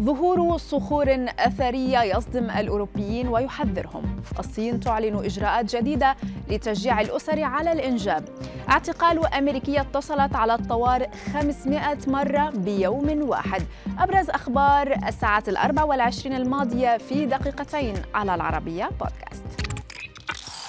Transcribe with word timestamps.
ظهور 0.00 0.56
صخور 0.56 1.26
أثرية 1.38 2.02
يصدم 2.02 2.50
الأوروبيين 2.50 3.28
ويحذرهم. 3.28 4.20
الصين 4.38 4.80
تعلن 4.80 5.16
إجراءات 5.24 5.76
جديدة 5.76 6.16
لتشجيع 6.50 7.00
الأسر 7.00 7.42
على 7.42 7.72
الإنجاب. 7.72 8.24
اعتقال 8.70 9.34
أمريكية 9.34 9.80
اتصلت 9.80 10.36
على 10.36 10.54
الطوارئ 10.54 11.08
500 11.32 11.98
مرة 12.06 12.50
بيوم 12.50 13.22
واحد. 13.28 13.62
أبرز 13.98 14.30
أخبار 14.30 14.98
الساعة 15.08 15.44
الأربع 15.48 15.84
والعشرين 15.84 16.36
الماضية 16.36 16.98
في 16.98 17.26
دقيقتين 17.26 17.94
على 18.14 18.34
العربية 18.34 18.90
بودكاست. 19.00 19.67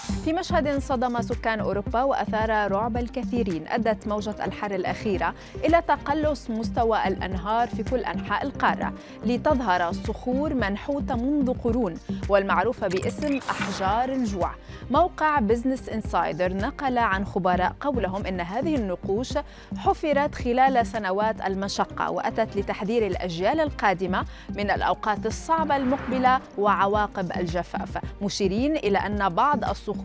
في 0.10 0.34
مشهد 0.34 0.80
صدم 0.80 1.22
سكان 1.22 1.60
أوروبا 1.60 2.04
وأثار 2.04 2.72
رعب 2.72 2.98
الكثيرين 2.98 3.68
أدت 3.68 4.08
موجة 4.08 4.46
الحر 4.46 4.76
الأخيرة 4.76 5.34
إلى 5.64 5.82
تقلص 5.88 6.50
مستوى 6.50 7.08
الأنهار 7.08 7.68
في 7.68 7.84
كل 7.84 8.00
أنحاء 8.00 8.44
القارة 8.46 8.94
لتظهر 9.26 9.92
صخور 9.92 10.54
منحوتة 10.54 11.16
منذ 11.16 11.54
قرون 11.54 11.94
والمعروفة 12.30 12.88
باسم 12.88 13.40
أحجار 13.50 14.10
الجوع. 14.10 14.52
موقع 14.92 15.40
Business 15.40 15.90
Insider 15.90 16.54
نقل 16.54 16.98
عن 16.98 17.26
خبراء 17.26 17.76
قولهم 17.82 18.26
إن 18.26 18.42
هذه 18.42 18.76
النقوش 18.76 19.34
حفرت 19.78 20.36
خلال 20.36 20.88
سنوات 20.88 21.42
المشقة 21.42 22.12
وأتت 22.12 22.58
لتحذير 22.58 23.08
الأجيال 23.08 23.60
القادمة 23.60 24.26
من 24.56 24.72
الأوقات 24.72 25.26
الصعبة 25.26 25.76
المقبلة 25.76 26.40
وعواقب 26.58 27.32
الجفاف. 27.38 27.98
مشيرين 28.22 28.76
إلى 28.76 28.98
أن 28.98 29.30
بعض 29.30 29.70
الصخور 29.70 29.99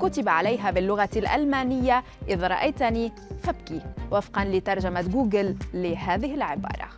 كتب 0.00 0.28
عليها 0.28 0.70
باللغة 0.70 1.08
الألمانية 1.16 2.04
إذا 2.28 2.46
رأيتني 2.46 3.12
فابكي 3.42 3.80
وفقا 4.10 4.44
لترجمة 4.44 5.00
جوجل 5.02 5.56
لهذه 5.74 6.34
العبارة. 6.34 6.88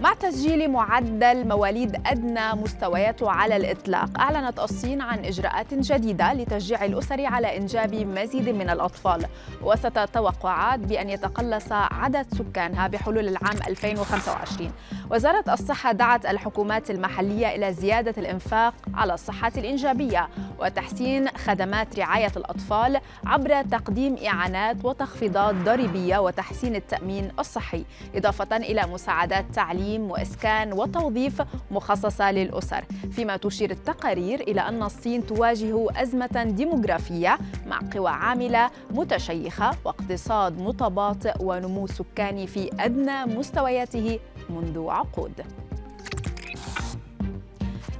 مع 0.00 0.14
تسجيل 0.14 0.70
معدل 0.70 1.48
مواليد 1.48 1.96
أدنى 2.06 2.52
مستوياته 2.54 3.30
على 3.30 3.56
الإطلاق. 3.56 4.20
أعلنت 4.20 4.58
الصين 4.60 5.00
عن 5.00 5.24
إجراءات 5.24 5.74
جديدة 5.74 6.32
لتشجيع 6.32 6.84
الأسر 6.84 7.26
على 7.26 7.56
إنجاب 7.56 7.94
مزيد 7.94 8.48
من 8.48 8.70
الأطفال. 8.70 9.26
وسط 9.62 9.98
توقعات 9.98 10.80
بأن 10.80 11.10
يتقلص 11.10 11.72
عدد 11.72 12.26
سكانها 12.34 12.88
بحلول 12.88 13.28
العام 13.28 13.56
2025 13.68 14.72
وزارة 15.10 15.44
الصحة 15.52 15.92
دعت 15.92 16.26
الحكومات 16.26 16.90
المحلية 16.90 17.54
إلى 17.56 17.72
زيادة 17.72 18.14
الإنفاق 18.18 18.74
على 18.94 19.14
الصحة 19.14 19.52
الإنجابية 19.56 20.28
وتحسين 20.58 21.28
خدمات 21.28 21.98
رعاية 21.98 22.32
الأطفال 22.36 23.00
عبر 23.26 23.62
تقديم 23.62 24.16
إعانات 24.26 24.84
وتخفيضات 24.84 25.54
ضريبية 25.54 26.18
وتحسين 26.18 26.76
التأمين 26.76 27.32
الصحي. 27.38 27.84
إضافة 28.14 28.56
إلى 28.56 28.82
مساعدات 28.86 29.44
تعليم 29.54 29.89
تعليم 29.90 30.10
وإسكان 30.10 30.72
وتوظيف 30.72 31.42
مخصصة 31.70 32.30
للأسر 32.30 32.84
فيما 33.10 33.36
تشير 33.36 33.70
التقارير 33.70 34.40
إلى 34.40 34.60
أن 34.60 34.82
الصين 34.82 35.26
تواجه 35.26 36.02
أزمة 36.02 36.44
ديموغرافية 36.56 37.38
مع 37.66 37.80
قوى 37.94 38.10
عاملة 38.10 38.70
متشيخة 38.90 39.70
واقتصاد 39.84 40.60
متباطئ 40.60 41.34
ونمو 41.40 41.86
سكاني 41.86 42.46
في 42.46 42.70
أدنى 42.80 43.26
مستوياته 43.26 44.18
منذ 44.50 44.88
عقود. 44.88 45.32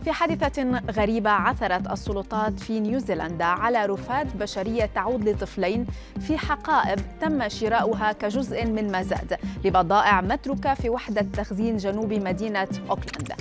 في 0.04 0.12
حادثة 0.12 0.80
غريبة 0.90 1.30
عثرت 1.30 1.90
السلطات 1.92 2.60
في 2.60 2.80
نيوزيلندا 2.80 3.44
على 3.44 3.86
رفات 3.86 4.26
بشرية 4.36 4.90
تعود 4.94 5.28
لطفلين 5.28 5.86
في 6.20 6.38
حقائب 6.38 6.98
تم 7.20 7.48
شراؤها 7.48 8.12
كجزء 8.12 8.66
من 8.66 8.92
مزاد 8.92 9.38
لبضائع 9.64 10.20
متروكة 10.20 10.74
في 10.74 10.90
وحدة 10.90 11.26
تخزين 11.32 11.76
جنوب 11.76 12.12
مدينة 12.12 12.68
أوكلاند. 12.90 13.32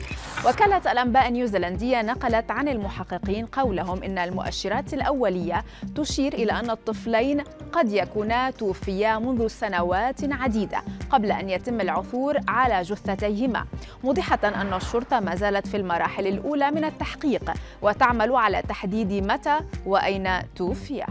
وكالة 0.46 0.92
الأنباء 0.92 1.28
النيوزيلندية 1.28 2.02
نقلت 2.02 2.52
عن 2.52 2.68
المحققين 2.68 3.46
قولهم 3.46 4.04
إن 4.04 4.18
المؤشرات 4.18 4.94
الأولية 4.94 5.64
تشير 5.96 6.34
إلى 6.34 6.52
أن 6.52 6.70
الطفلين 6.70 7.44
قد 7.72 7.92
يكونا 7.92 8.52
توفيا 8.52 9.20
منذ 9.20 9.48
سنوات 9.48 10.20
عديدة 10.24 10.82
قبل 11.10 11.32
أن 11.32 11.50
يتم 11.50 11.82
العثور 11.82 12.38
على 12.48 12.82
جثتيهما 12.82 13.66
موضحة 14.04 14.40
أن 14.44 14.74
الشرطة 14.74 15.20
ما 15.20 15.36
زالت 15.36 15.68
في 15.68 15.78
المراحل 15.78 16.28
الأولى 16.28 16.72
من 16.72 16.84
التحقيق 16.84 17.52
وتعمل 17.82 18.36
على 18.36 18.62
تحديد 18.62 19.14
متى 19.14 19.60
وأين 19.86 20.30
توفيا. 20.56 21.08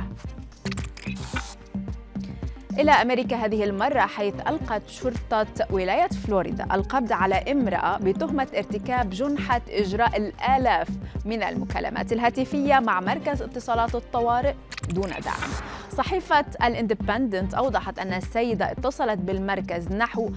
إلى 2.78 2.90
أمريكا 2.90 3.36
هذه 3.36 3.64
المرة 3.64 4.00
حيث 4.00 4.34
ألقت 4.48 4.82
شرطة 4.88 5.46
ولاية 5.70 6.08
فلوريدا 6.08 6.66
القبض 6.74 7.12
على 7.12 7.34
امرأة 7.34 7.98
بتهمة 7.98 8.48
ارتكاب 8.56 9.10
جنحة 9.10 9.60
إجراء 9.70 10.16
الآلاف 10.16 10.88
من 11.24 11.42
المكالمات 11.42 12.12
الهاتفية 12.12 12.78
مع 12.78 13.00
مركز 13.00 13.42
اتصالات 13.42 13.94
الطوارئ 13.94 14.54
دون 14.90 15.08
دعم. 15.08 15.50
صحيفة 15.96 16.44
الإندبندنت 16.64 17.54
أوضحت 17.54 17.98
أن 17.98 18.12
السيدة 18.12 18.70
اتصلت 18.72 19.18
بالمركز 19.18 19.92
نحو 19.92 20.30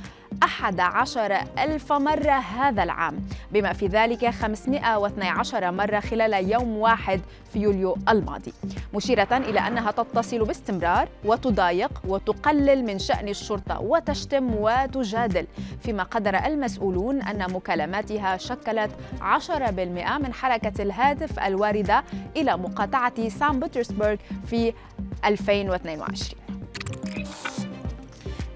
أحد 0.44 0.80
عشر 0.80 1.38
ألف 1.60 1.94
مرة 1.94 2.32
هذا 2.32 2.84
العام 2.84 3.20
بما 3.52 3.74
في 3.74 3.88
ذلك 3.88 4.30
512 4.30 5.72
مرة 5.72 6.00
خلال 6.00 6.52
يوم 6.52 6.78
واحد 6.78 7.22
في 7.54 7.60
يوليو 7.60 7.98
الماضي 8.10 8.54
مشيرة 8.94 9.38
إلى 9.38 9.60
أنها 9.60 9.92
تتصل 9.92 10.46
باستمرار 10.46 11.10
وتضايق 11.26 12.02
وتقلل 12.08 12.86
من 12.86 13.00
شأن 13.00 13.28
الشرطة 13.30 13.80
وتشتم 13.82 14.56
وتجادل 14.56 15.48
فيما 15.82 16.04
قدر 16.04 16.36
المسؤولون 16.36 17.22
أن 17.22 17.54
مكالماتها 17.54 18.38
شكلت 18.38 18.92
10% 19.22 19.52
من 20.20 20.34
حركة 20.34 20.82
الهاتف 20.82 21.40
الواردة 21.40 22.04
إلى 22.36 22.58
مقاطعة 22.58 23.30
سان 23.30 23.60
بطرسبرغ 23.60 24.16
في 24.46 24.74
2022 25.26 26.51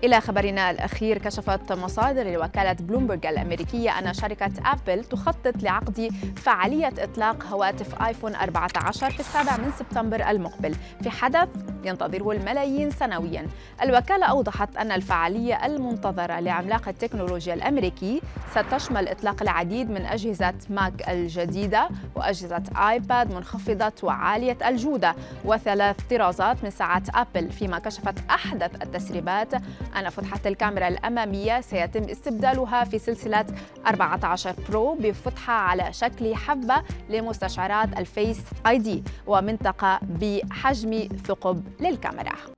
إلى 0.05 0.21
خبرنا 0.21 0.71
الأخير 0.71 1.17
كشفت 1.17 1.71
مصادر 1.71 2.23
لوكالة 2.33 2.73
بلومبرج 2.73 3.25
الأمريكية 3.25 3.99
أن 3.99 4.13
شركة 4.13 4.51
أبل 4.65 5.03
تخطط 5.03 5.63
لعقد 5.63 6.09
فعالية 6.35 6.93
إطلاق 6.99 7.43
هواتف 7.45 8.01
آيفون 8.01 8.35
14 8.35 9.09
في 9.09 9.19
السابع 9.19 9.57
من 9.57 9.71
سبتمبر 9.79 10.29
المقبل. 10.29 10.75
في 11.03 11.09
حدث 11.09 11.49
ينتظره 11.83 12.31
الملايين 12.31 12.91
سنويا. 12.91 13.47
الوكالة 13.81 14.25
أوضحت 14.25 14.77
أن 14.77 14.91
الفعالية 14.91 15.65
المنتظرة 15.65 16.39
لعملاق 16.39 16.87
التكنولوجيا 16.87 17.53
الأمريكي 17.53 18.21
ستشمل 18.51 19.07
إطلاق 19.07 19.41
العديد 19.41 19.89
من 19.89 20.05
أجهزة 20.05 20.53
ماك 20.69 21.09
الجديدة 21.09 21.89
وأجهزة 22.15 22.63
آيباد 22.89 23.33
منخفضة 23.33 23.93
وعالية 24.03 24.57
الجودة 24.67 25.15
وثلاث 25.45 25.95
طرازات 26.09 26.63
من 26.63 26.69
ساعات 26.69 27.15
أبل. 27.15 27.49
فيما 27.51 27.79
كشفت 27.79 28.15
أحدث 28.29 28.75
التسريبات 28.83 29.53
أن 29.99 30.09
فتحة 30.09 30.39
الكاميرا 30.45 30.87
الأمامية 30.87 31.61
سيتم 31.61 32.03
استبدالها 32.03 32.83
في 32.83 32.99
سلسلة 32.99 33.45
14 33.87 34.55
Pro 34.69 34.95
بفتحة 34.95 35.53
على 35.53 35.93
شكل 35.93 36.35
حبة 36.35 36.75
لمستشعرات 37.09 37.99
ال 37.99 38.39
Face 38.67 38.77
ID 38.77 39.03
ومنطقة 39.27 39.99
بحجم 40.03 41.07
ثقب 41.27 41.63
للكاميرا. 41.79 42.54